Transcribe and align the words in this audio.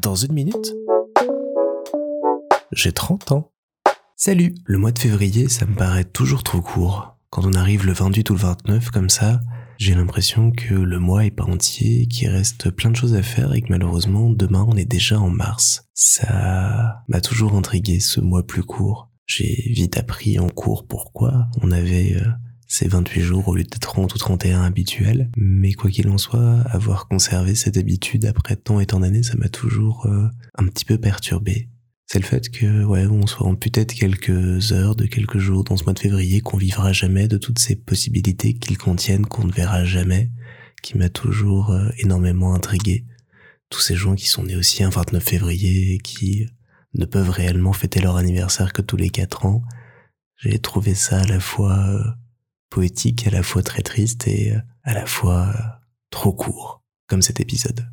Dans 0.00 0.14
une 0.14 0.32
minute, 0.32 0.74
j'ai 2.72 2.92
30 2.92 3.32
ans. 3.32 3.50
Salut 4.16 4.54
Le 4.64 4.78
mois 4.78 4.92
de 4.92 4.98
février, 4.98 5.48
ça 5.48 5.66
me 5.66 5.74
paraît 5.74 6.04
toujours 6.04 6.42
trop 6.42 6.60
court. 6.60 7.16
Quand 7.30 7.44
on 7.44 7.52
arrive 7.52 7.86
le 7.86 7.92
28 7.92 8.30
ou 8.30 8.34
le 8.34 8.38
29 8.40 8.90
comme 8.90 9.10
ça, 9.10 9.40
j'ai 9.78 9.94
l'impression 9.94 10.50
que 10.50 10.74
le 10.74 10.98
mois 10.98 11.24
est 11.24 11.30
pas 11.30 11.44
entier, 11.44 12.06
qu'il 12.06 12.28
reste 12.28 12.70
plein 12.70 12.90
de 12.90 12.96
choses 12.96 13.14
à 13.14 13.22
faire 13.22 13.52
et 13.54 13.62
que 13.62 13.70
malheureusement 13.70 14.30
demain 14.30 14.64
on 14.68 14.76
est 14.76 14.84
déjà 14.84 15.20
en 15.20 15.30
mars. 15.30 15.88
Ça 15.94 17.02
m'a 17.08 17.20
toujours 17.20 17.54
intrigué 17.54 18.00
ce 18.00 18.20
mois 18.20 18.46
plus 18.46 18.62
court. 18.62 19.10
J'ai 19.26 19.70
vite 19.74 19.98
appris 19.98 20.38
en 20.38 20.48
cours 20.48 20.86
pourquoi 20.86 21.48
on 21.60 21.70
avait 21.70 22.16
euh, 22.16 22.28
ces 22.68 22.86
28 22.86 23.22
jours 23.22 23.48
au 23.48 23.56
lieu 23.56 23.64
de 23.64 23.78
30 23.78 24.14
ou 24.14 24.18
31 24.18 24.62
habituels. 24.62 25.30
Mais 25.36 25.72
quoi 25.72 25.90
qu'il 25.90 26.08
en 26.10 26.18
soit, 26.18 26.60
avoir 26.70 27.08
conservé 27.08 27.54
cette 27.54 27.78
habitude 27.78 28.26
après 28.26 28.56
tant 28.56 28.78
et 28.78 28.86
tant 28.86 29.00
d'années, 29.00 29.22
ça 29.22 29.36
m'a 29.36 29.48
toujours 29.48 30.06
euh, 30.06 30.28
un 30.56 30.66
petit 30.66 30.84
peu 30.84 30.98
perturbé. 30.98 31.70
C'est 32.06 32.20
le 32.20 32.24
fait 32.24 32.48
que, 32.50 32.84
ouais, 32.84 33.06
on 33.06 33.26
soit 33.26 33.48
peut-être 33.58 33.92
quelques 33.92 34.72
heures, 34.72 34.96
de 34.96 35.06
quelques 35.06 35.38
jours 35.38 35.64
dans 35.64 35.76
ce 35.76 35.84
mois 35.84 35.92
de 35.92 35.98
février, 35.98 36.40
qu'on 36.40 36.56
vivra 36.56 36.92
jamais 36.92 37.26
de 37.26 37.36
toutes 37.36 37.58
ces 37.58 37.74
possibilités 37.74 38.54
qu'ils 38.54 38.78
contiennent, 38.78 39.26
qu'on 39.26 39.46
ne 39.46 39.52
verra 39.52 39.84
jamais, 39.84 40.30
qui 40.82 40.96
m'a 40.96 41.08
toujours 41.08 41.70
euh, 41.70 41.88
énormément 41.98 42.54
intrigué. 42.54 43.04
Tous 43.70 43.80
ces 43.80 43.96
gens 43.96 44.14
qui 44.14 44.26
sont 44.26 44.44
nés 44.44 44.56
aussi 44.56 44.82
un 44.82 44.90
29 44.90 45.22
février 45.22 45.94
et 45.94 45.98
qui 45.98 46.46
ne 46.94 47.04
peuvent 47.04 47.30
réellement 47.30 47.72
fêter 47.72 48.00
leur 48.00 48.16
anniversaire 48.16 48.72
que 48.72 48.82
tous 48.82 48.96
les 48.96 49.10
quatre 49.10 49.44
ans. 49.44 49.62
J'ai 50.36 50.58
trouvé 50.58 50.94
ça 50.94 51.20
à 51.20 51.26
la 51.26 51.40
fois 51.40 51.76
euh, 51.78 52.02
poétique, 52.78 53.26
à 53.26 53.30
la 53.30 53.42
fois 53.42 53.60
très 53.60 53.82
triste 53.82 54.28
et 54.28 54.52
euh, 54.52 54.60
à 54.84 54.94
la 54.94 55.04
fois 55.04 55.48
euh, 55.48 55.62
trop 56.10 56.32
court, 56.32 56.80
comme 57.08 57.22
cet 57.22 57.40
épisode. 57.40 57.84